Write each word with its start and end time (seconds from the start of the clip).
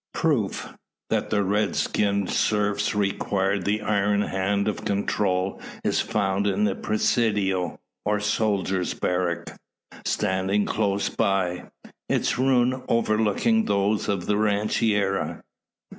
Proof, 0.15 0.67
that 1.11 1.29
the 1.29 1.43
red 1.43 1.75
skinned 1.75 2.31
serfs 2.31 2.95
required 2.95 3.65
the 3.65 3.83
iron 3.83 4.23
hand 4.23 4.67
of 4.67 4.83
control 4.83 5.61
is 5.83 6.01
found 6.01 6.47
in 6.47 6.63
the 6.63 6.73
presidio, 6.73 7.79
or 8.03 8.19
soldier's 8.19 8.95
barrack 8.95 9.55
standing 10.03 10.65
close 10.65 11.07
by 11.09 11.69
its 12.09 12.39
ruin 12.39 12.81
overlooking 12.87 13.65
those 13.65 14.09
of 14.09 14.25
the 14.25 14.37
rancheria. 14.37 15.43